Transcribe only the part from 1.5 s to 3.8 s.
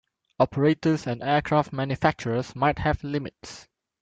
manufacturers might have limits.